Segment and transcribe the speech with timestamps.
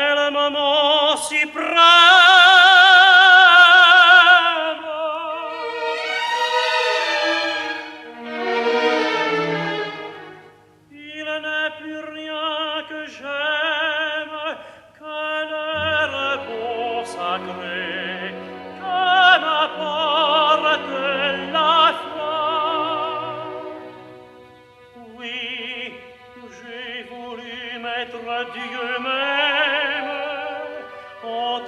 [0.00, 2.29] ciel maman si prend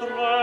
[0.01, 0.42] Lord.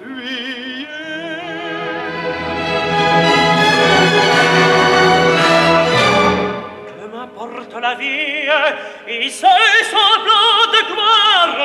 [0.00, 0.88] Fuyez.
[6.88, 8.48] Que m'importe la vie
[9.08, 9.46] et ce
[9.92, 11.56] semblant de gloire.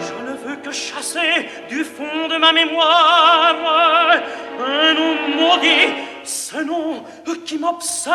[0.00, 3.13] Je ne veux que chasser du fond de ma mémoire
[7.44, 8.12] qui m'obsède.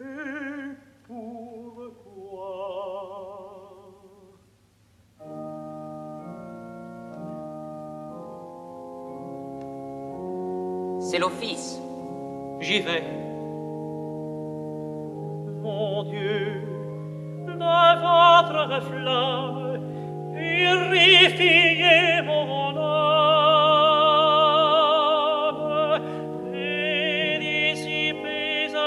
[0.00, 0.04] Et
[1.06, 1.84] pourquoi
[11.00, 11.78] C'est l'office.
[12.60, 13.04] J'y vais.
[15.62, 16.62] Mon Dieu,
[17.46, 19.80] de votre flamme,
[20.34, 22.63] purifiez mon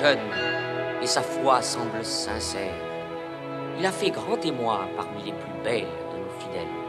[0.00, 0.18] jeune
[1.02, 2.74] et sa foi semble sincère.
[3.78, 6.86] Il a fait grand témoin parmi les plus belles de nos fidèles.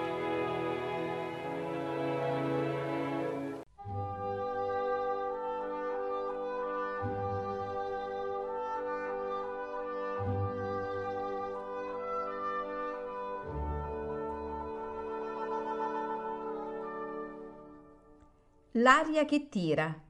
[18.73, 20.06] L'aria che tira.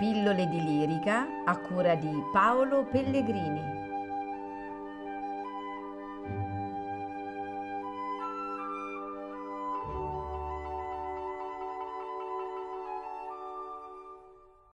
[0.00, 3.79] Pillole di lirica a cura di Paolo Pellegrini.